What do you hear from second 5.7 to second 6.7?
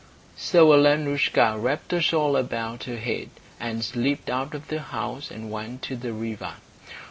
to the river.